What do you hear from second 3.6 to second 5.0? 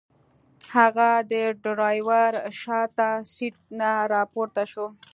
نه راپورته شو.